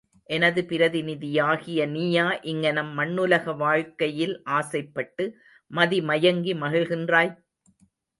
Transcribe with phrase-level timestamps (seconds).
[0.29, 5.25] எனது பிரதிநிதியாகிய நீயா இங்ஙனம் மண்ணுலக வாழ்க்கையில் ஆசைப்பட்டு
[5.71, 7.31] மதி மயங்கி மகிழ்கின்றாய்?